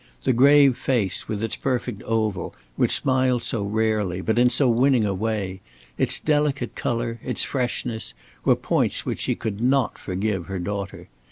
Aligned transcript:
The 0.23 0.33
grave 0.33 0.77
face 0.79 1.27
with 1.27 1.43
its 1.43 1.55
perfect 1.55 2.01
oval, 2.01 2.55
which 2.75 2.91
smiled 2.95 3.43
so 3.43 3.61
rarely, 3.61 4.19
but 4.19 4.39
in 4.39 4.49
so 4.49 4.67
winning 4.67 5.05
a 5.05 5.13
way, 5.13 5.61
its 5.95 6.17
delicate 6.19 6.73
color, 6.73 7.19
its 7.23 7.43
freshness, 7.43 8.15
were 8.43 8.55
points 8.55 9.05
which 9.05 9.19
she 9.19 9.35
could 9.35 9.61
not 9.61 9.99
forgive 9.99 10.47
her 10.47 10.57
daughter. 10.57 11.07